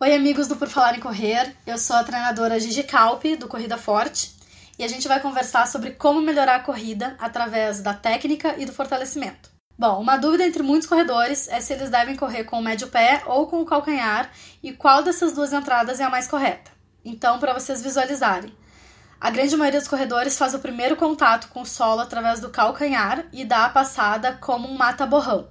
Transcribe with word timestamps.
Oi, 0.00 0.14
amigos 0.14 0.46
do 0.46 0.54
Por 0.54 0.68
Falar 0.68 0.96
em 0.96 1.00
Correr. 1.00 1.56
Eu 1.66 1.76
sou 1.76 1.96
a 1.96 2.04
treinadora 2.04 2.60
Gigi 2.60 2.84
Calpe, 2.84 3.34
do 3.34 3.48
Corrida 3.48 3.76
Forte, 3.76 4.32
e 4.78 4.84
a 4.84 4.86
gente 4.86 5.08
vai 5.08 5.18
conversar 5.18 5.66
sobre 5.66 5.90
como 5.90 6.20
melhorar 6.20 6.54
a 6.54 6.60
corrida 6.60 7.16
através 7.18 7.80
da 7.80 7.92
técnica 7.92 8.54
e 8.56 8.64
do 8.64 8.72
fortalecimento. 8.72 9.50
Bom, 9.76 10.00
uma 10.00 10.16
dúvida 10.16 10.46
entre 10.46 10.62
muitos 10.62 10.86
corredores 10.86 11.48
é 11.48 11.60
se 11.60 11.72
eles 11.72 11.90
devem 11.90 12.14
correr 12.14 12.44
com 12.44 12.60
o 12.60 12.62
médio 12.62 12.86
pé 12.86 13.24
ou 13.26 13.48
com 13.48 13.60
o 13.60 13.66
calcanhar 13.66 14.30
e 14.62 14.72
qual 14.72 15.02
dessas 15.02 15.32
duas 15.32 15.52
entradas 15.52 15.98
é 15.98 16.04
a 16.04 16.10
mais 16.10 16.28
correta. 16.28 16.70
Então, 17.04 17.40
para 17.40 17.52
vocês 17.52 17.82
visualizarem, 17.82 18.54
a 19.20 19.30
grande 19.30 19.56
maioria 19.56 19.80
dos 19.80 19.88
corredores 19.88 20.38
faz 20.38 20.54
o 20.54 20.60
primeiro 20.60 20.94
contato 20.94 21.48
com 21.48 21.62
o 21.62 21.66
solo 21.66 22.02
através 22.02 22.38
do 22.38 22.50
calcanhar 22.50 23.24
e 23.32 23.44
dá 23.44 23.64
a 23.64 23.70
passada 23.70 24.34
como 24.34 24.68
um 24.68 24.76
mata-borrão 24.76 25.48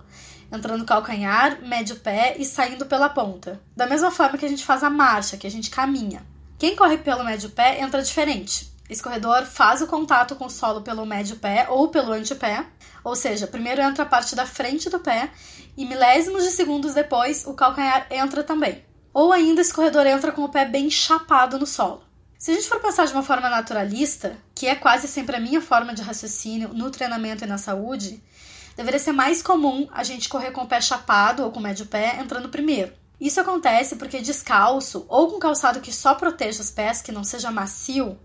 entrando 0.52 0.86
calcanhar, 0.86 1.62
médio 1.62 1.96
pé 1.98 2.36
e 2.38 2.46
saindo 2.46 2.86
pela 2.86 3.10
ponta. 3.10 3.62
Da 3.76 3.86
mesma 3.86 4.12
forma 4.12 4.38
que 4.38 4.46
a 4.46 4.50
gente 4.50 4.66
faz 4.66 4.84
a 4.84 4.90
marcha, 4.90 5.38
que 5.38 5.48
a 5.48 5.52
gente 5.52 5.70
caminha. 5.70 6.26
Quem 6.58 6.76
corre 6.76 6.98
pelo 6.98 7.24
médio 7.24 7.50
pé 7.50 7.82
entra 7.82 8.02
diferente. 8.02 8.72
Esse 8.90 9.04
corredor 9.04 9.46
faz 9.46 9.82
o 9.82 9.88
contato 9.88 10.36
com 10.36 10.46
o 10.46 10.50
solo 10.50 10.82
pelo 10.82 11.06
médio 11.06 11.36
pé 11.36 11.68
ou 11.70 11.90
pelo 11.90 12.14
antepé, 12.14 12.66
ou 13.04 13.16
seja, 13.16 13.46
primeiro 13.46 13.82
entra 13.82 14.04
a 14.04 14.08
parte 14.08 14.36
da 14.36 14.46
frente 14.46 14.90
do 14.90 15.00
pé 15.00 15.30
e 15.76 15.86
milésimos 15.86 16.44
de 16.44 16.52
segundos 16.52 16.94
depois 16.94 17.46
o 17.46 17.54
calcanhar 17.54 18.08
entra 18.10 18.44
também. 18.44 18.84
Ou 19.14 19.34
ainda 19.34 19.62
esse 19.62 19.74
corredor 19.74 20.06
entra 20.08 20.32
com 20.32 20.44
o 20.44 20.50
pé 20.50 20.66
bem 20.66 20.90
chapado 20.90 21.60
no 21.60 21.66
solo. 21.66 22.04
Se 22.38 22.52
a 22.52 22.54
gente 22.54 22.70
for 22.70 22.80
pensar 22.80 23.06
de 23.06 23.14
uma 23.14 23.24
forma 23.24 23.50
naturalista, 23.50 24.38
que 24.54 24.68
é 24.68 24.76
quase 24.76 25.08
sempre 25.08 25.36
a 25.36 25.40
minha 25.40 25.60
forma 25.60 25.94
de 25.94 26.04
raciocínio 26.04 26.70
no 26.74 26.92
treinamento 26.92 27.44
e 27.44 27.48
na 27.48 27.58
saúde, 27.58 28.24
deveria 28.78 29.00
ser 29.00 29.12
mais 29.12 29.42
comum 29.42 29.88
a 29.92 30.04
gente 30.04 30.30
correr 30.30 30.52
com 30.52 30.62
o 30.62 30.68
pé 30.68 30.80
chapado 30.80 31.44
ou 31.44 31.52
com 31.52 31.60
o 31.60 31.64
médio 31.64 31.88
pé 31.88 32.20
entrando 32.22 32.48
primeiro. 32.48 32.94
Isso 33.20 33.42
acontece 33.42 33.96
porque 33.96 34.22
descalço 34.22 35.04
ou 35.10 35.32
com 35.32 35.40
calçado 35.40 35.82
que 35.82 35.92
só 35.92 36.14
proteja 36.14 36.62
os 36.62 36.70
pés, 36.70 37.02
que 37.02 37.12
não 37.12 37.24
seja 37.24 37.50
macio, 37.50 38.16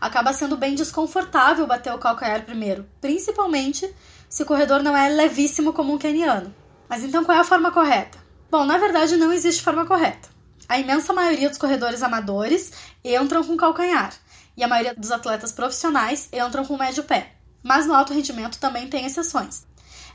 acaba 0.00 0.32
sendo 0.32 0.56
bem 0.56 0.76
desconfortável 0.76 1.66
bater 1.66 1.92
o 1.92 1.98
calcanhar 1.98 2.44
primeiro, 2.44 2.88
principalmente 3.00 3.92
se 4.28 4.44
o 4.44 4.46
corredor 4.46 4.80
não 4.80 4.96
é 4.96 5.08
levíssimo 5.08 5.72
como 5.72 5.92
um 5.92 5.98
keniano. 5.98 6.54
Mas 6.88 7.02
então 7.02 7.24
qual 7.24 7.36
é 7.36 7.40
a 7.40 7.44
forma 7.44 7.72
correta? 7.72 8.16
Bom, 8.48 8.64
na 8.64 8.78
verdade 8.78 9.16
não 9.16 9.32
existe 9.32 9.60
forma 9.60 9.84
correta. 9.84 10.28
A 10.68 10.78
imensa 10.78 11.12
maioria 11.12 11.48
dos 11.48 11.58
corredores 11.58 12.04
amadores 12.04 12.70
entram 13.04 13.42
com 13.42 13.56
calcanhar 13.56 14.12
e 14.56 14.62
a 14.62 14.68
maioria 14.68 14.94
dos 14.94 15.10
atletas 15.10 15.50
profissionais 15.50 16.28
entram 16.32 16.64
com 16.64 16.76
médio 16.76 17.02
pé. 17.02 17.32
Mas 17.60 17.86
no 17.86 17.94
alto 17.94 18.14
rendimento 18.14 18.60
também 18.60 18.86
tem 18.86 19.04
exceções 19.04 19.66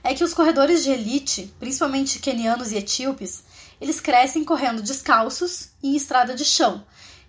é 0.04 0.14
que 0.14 0.24
os 0.24 0.34
corredores 0.34 0.84
de 0.84 0.92
elite, 0.92 1.54
principalmente 1.60 2.20
quenianos 2.20 2.72
e 2.72 2.78
etíopes, 2.78 3.44
eles 3.80 4.00
crescem 4.00 4.44
correndo 4.44 4.82
descalços 4.82 5.70
em 5.82 5.96
estrada 5.96 6.36
de 6.36 6.46
chão, 6.46 6.86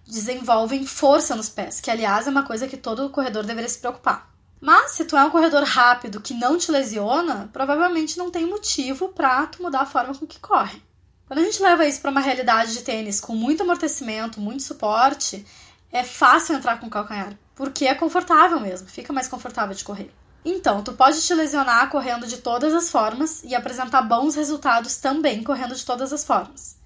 desenvolvem 0.06 0.86
força 0.86 1.34
nos 1.34 1.48
pés, 1.48 1.80
que 1.80 1.90
aliás 1.90 2.26
é 2.26 2.30
uma 2.30 2.44
coisa 2.44 2.68
que 2.68 2.76
todo 2.76 3.08
corredor 3.10 3.44
deveria 3.44 3.68
se 3.68 3.78
preocupar. 3.78 4.30
Mas 4.60 4.92
se 4.92 5.04
tu 5.04 5.16
é 5.16 5.24
um 5.24 5.30
corredor 5.30 5.64
rápido 5.64 6.20
que 6.20 6.34
não 6.34 6.56
te 6.56 6.70
lesiona, 6.70 7.50
provavelmente 7.52 8.16
não 8.16 8.30
tem 8.30 8.46
motivo 8.46 9.08
para 9.08 9.46
tu 9.46 9.62
mudar 9.62 9.80
a 9.80 9.86
forma 9.86 10.14
com 10.14 10.26
que 10.26 10.38
corre. 10.38 10.80
Quando 11.26 11.40
a 11.40 11.42
gente 11.42 11.62
leva 11.62 11.86
isso 11.86 12.00
para 12.00 12.10
uma 12.10 12.20
realidade 12.20 12.72
de 12.72 12.82
tênis 12.82 13.20
com 13.20 13.34
muito 13.34 13.62
amortecimento, 13.62 14.40
muito 14.40 14.62
suporte, 14.62 15.44
é 15.90 16.04
fácil 16.04 16.54
entrar 16.54 16.78
com 16.78 16.88
calcanhar, 16.88 17.36
porque 17.54 17.86
é 17.86 17.94
confortável 17.94 18.60
mesmo, 18.60 18.86
fica 18.86 19.12
mais 19.12 19.28
confortável 19.28 19.74
de 19.74 19.82
correr. 19.82 20.12
Então, 20.44 20.82
tu 20.82 20.92
pode 20.92 21.22
te 21.22 21.32
lesionar 21.34 21.88
correndo 21.88 22.26
de 22.26 22.38
todas 22.38 22.74
as 22.74 22.90
formas 22.90 23.42
e 23.44 23.54
apresentar 23.54 24.02
bons 24.02 24.34
resultados 24.34 24.96
também 24.96 25.42
correndo 25.42 25.74
de 25.74 25.84
todas 25.84 26.12
as 26.12 26.24
formas. 26.24 26.76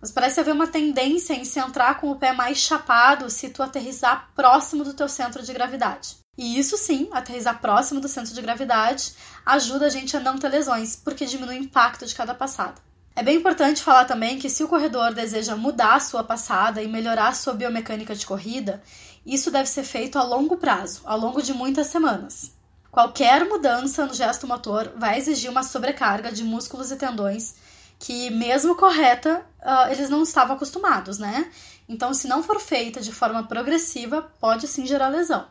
Mas 0.00 0.10
parece 0.10 0.40
haver 0.40 0.54
uma 0.54 0.66
tendência 0.66 1.34
em 1.34 1.44
se 1.44 1.60
entrar 1.60 2.00
com 2.00 2.10
o 2.10 2.16
pé 2.16 2.32
mais 2.32 2.58
chapado 2.58 3.30
se 3.30 3.50
tu 3.50 3.62
aterrizar 3.62 4.30
próximo 4.34 4.82
do 4.82 4.94
teu 4.94 5.08
centro 5.08 5.42
de 5.42 5.52
gravidade. 5.52 6.16
E 6.36 6.58
isso 6.58 6.78
sim, 6.78 7.08
aterrizar 7.12 7.60
próximo 7.60 8.00
do 8.00 8.08
centro 8.08 8.32
de 8.32 8.40
gravidade 8.40 9.14
ajuda 9.44 9.86
a 9.86 9.90
gente 9.90 10.16
a 10.16 10.20
não 10.20 10.38
ter 10.38 10.48
lesões, 10.48 10.96
porque 10.96 11.26
diminui 11.26 11.58
o 11.58 11.62
impacto 11.62 12.06
de 12.06 12.14
cada 12.14 12.34
passada. 12.34 12.80
É 13.14 13.22
bem 13.22 13.36
importante 13.36 13.82
falar 13.82 14.06
também 14.06 14.38
que 14.38 14.48
se 14.48 14.64
o 14.64 14.68
corredor 14.68 15.12
deseja 15.12 15.54
mudar 15.54 15.96
a 15.96 16.00
sua 16.00 16.24
passada 16.24 16.82
e 16.82 16.88
melhorar 16.88 17.28
a 17.28 17.34
sua 17.34 17.52
biomecânica 17.52 18.14
de 18.14 18.24
corrida, 18.24 18.82
isso 19.24 19.50
deve 19.50 19.68
ser 19.68 19.84
feito 19.84 20.18
a 20.18 20.22
longo 20.22 20.56
prazo, 20.56 21.02
ao 21.04 21.18
longo 21.18 21.42
de 21.42 21.52
muitas 21.52 21.88
semanas. 21.88 22.61
Qualquer 22.92 23.46
mudança 23.46 24.04
no 24.04 24.12
gesto 24.12 24.46
motor 24.46 24.92
vai 24.98 25.16
exigir 25.16 25.50
uma 25.50 25.62
sobrecarga 25.62 26.30
de 26.30 26.44
músculos 26.44 26.90
e 26.90 26.96
tendões 26.96 27.54
que, 27.98 28.28
mesmo 28.28 28.76
correta, 28.76 29.46
uh, 29.62 29.90
eles 29.90 30.10
não 30.10 30.22
estavam 30.22 30.56
acostumados, 30.56 31.16
né? 31.16 31.50
Então, 31.88 32.12
se 32.12 32.28
não 32.28 32.42
for 32.42 32.60
feita 32.60 33.00
de 33.00 33.10
forma 33.10 33.44
progressiva, 33.44 34.20
pode 34.38 34.68
sim 34.68 34.84
gerar 34.84 35.08
lesão. 35.08 35.46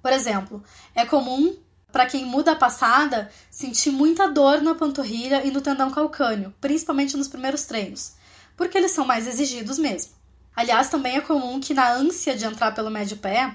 Por 0.00 0.12
exemplo, 0.12 0.62
é 0.94 1.04
comum 1.04 1.56
para 1.90 2.06
quem 2.06 2.24
muda 2.24 2.52
a 2.52 2.56
passada 2.56 3.28
sentir 3.50 3.90
muita 3.90 4.28
dor 4.28 4.62
na 4.62 4.76
panturrilha 4.76 5.44
e 5.44 5.50
no 5.50 5.60
tendão 5.60 5.90
calcâneo, 5.90 6.54
principalmente 6.60 7.16
nos 7.16 7.26
primeiros 7.26 7.64
treinos, 7.64 8.12
porque 8.56 8.78
eles 8.78 8.92
são 8.92 9.04
mais 9.04 9.26
exigidos 9.26 9.80
mesmo. 9.80 10.12
Aliás, 10.54 10.90
também 10.90 11.16
é 11.16 11.20
comum 11.20 11.58
que 11.58 11.74
na 11.74 11.92
ânsia 11.92 12.36
de 12.36 12.44
entrar 12.44 12.72
pelo 12.72 12.88
médio 12.88 13.16
pé, 13.16 13.52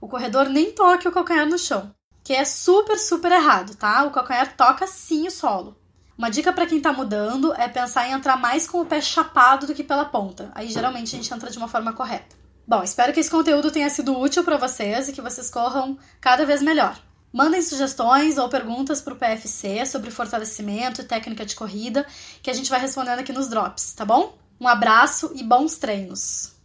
o 0.00 0.06
corredor 0.06 0.48
nem 0.48 0.70
toque 0.70 1.08
o 1.08 1.12
calcanhar 1.12 1.48
no 1.48 1.58
chão 1.58 1.92
que 2.26 2.34
é 2.34 2.44
super, 2.44 2.98
super 2.98 3.30
errado, 3.30 3.76
tá? 3.76 4.02
O 4.02 4.10
calcanhar 4.10 4.56
toca 4.56 4.84
sim 4.88 5.28
o 5.28 5.30
solo. 5.30 5.76
Uma 6.18 6.28
dica 6.28 6.52
para 6.52 6.66
quem 6.66 6.80
tá 6.80 6.92
mudando 6.92 7.54
é 7.54 7.68
pensar 7.68 8.08
em 8.08 8.12
entrar 8.14 8.36
mais 8.36 8.66
com 8.66 8.80
o 8.80 8.84
pé 8.84 9.00
chapado 9.00 9.64
do 9.64 9.72
que 9.72 9.84
pela 9.84 10.04
ponta. 10.04 10.50
Aí 10.52 10.68
geralmente 10.68 11.14
a 11.14 11.18
gente 11.18 11.32
entra 11.32 11.48
de 11.48 11.56
uma 11.56 11.68
forma 11.68 11.92
correta. 11.92 12.34
Bom, 12.66 12.82
espero 12.82 13.12
que 13.12 13.20
esse 13.20 13.30
conteúdo 13.30 13.70
tenha 13.70 13.88
sido 13.88 14.18
útil 14.18 14.42
para 14.42 14.56
vocês 14.56 15.08
e 15.08 15.12
que 15.12 15.22
vocês 15.22 15.48
corram 15.48 15.96
cada 16.20 16.44
vez 16.44 16.60
melhor. 16.60 16.98
Mandem 17.32 17.62
sugestões 17.62 18.38
ou 18.38 18.48
perguntas 18.48 19.00
para 19.00 19.14
o 19.14 19.16
PFC 19.16 19.86
sobre 19.86 20.10
fortalecimento 20.10 21.02
e 21.02 21.04
técnica 21.04 21.46
de 21.46 21.54
corrida, 21.54 22.04
que 22.42 22.50
a 22.50 22.54
gente 22.54 22.68
vai 22.68 22.80
respondendo 22.80 23.20
aqui 23.20 23.32
nos 23.32 23.46
drops, 23.46 23.92
tá 23.92 24.04
bom? 24.04 24.36
Um 24.60 24.66
abraço 24.66 25.30
e 25.36 25.44
bons 25.44 25.76
treinos! 25.76 26.55